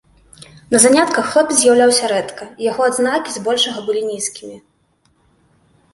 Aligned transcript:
На 0.75 0.79
занятках 0.85 1.25
хлопец 1.33 1.57
з'яўляўся 1.59 2.09
рэдка, 2.13 2.43
і 2.61 2.69
яго 2.71 2.81
адзнакі 2.89 3.35
збольшага 3.37 3.79
былі 3.91 4.01
нізкімі. 4.11 4.57